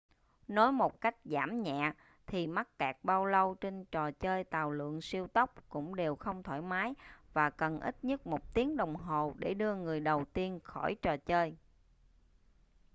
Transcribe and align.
nói 0.47 0.71
một 0.71 1.01
cách 1.01 1.15
giảm 1.25 1.63
nhẹ 1.63 1.91
thì 2.27 2.47
mắc 2.47 2.77
kẹt 2.79 2.95
bao 3.03 3.25
lâu 3.25 3.55
trên 3.55 3.85
trò 3.85 4.11
chơi 4.11 4.43
tàu 4.43 4.71
lượn 4.71 5.01
siêu 5.01 5.27
tốc 5.27 5.69
cũng 5.69 5.95
đều 5.95 6.15
không 6.15 6.43
thoải 6.43 6.61
mái 6.61 6.93
và 7.33 7.49
cần 7.49 7.79
ít 7.79 8.03
nhất 8.03 8.27
một 8.27 8.53
tiếng 8.53 8.77
đồng 8.77 8.95
hồ 8.95 9.33
để 9.37 9.53
đưa 9.53 9.75
người 9.75 9.99
đầu 9.99 10.25
tiên 10.33 10.59
khỏi 10.63 10.95
trò 11.01 11.17
chơi 11.17 11.55